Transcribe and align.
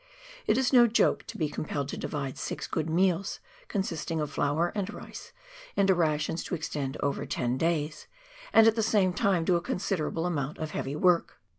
It 0.47 0.57
is 0.57 0.73
no 0.73 0.87
joke 0.87 1.27
to 1.27 1.37
be 1.37 1.47
compelled 1.47 1.87
to 1.89 1.95
divide 1.95 2.39
six 2.39 2.65
good 2.65 2.89
meals 2.89 3.39
consisting 3.67 4.19
of 4.19 4.31
flour 4.31 4.71
and 4.73 4.91
rice 4.91 5.31
into 5.75 5.93
rations 5.93 6.43
to 6.45 6.55
extend 6.55 6.97
over 7.03 7.23
ten 7.27 7.55
days, 7.55 8.07
and 8.51 8.65
at 8.65 8.75
the 8.75 8.81
same 8.81 9.13
time 9.13 9.45
do 9.45 9.57
a 9.57 9.61
considerable 9.61 10.25
amount 10.25 10.57
of 10.57 10.71
heavy 10.71 10.95
work. 10.95 11.37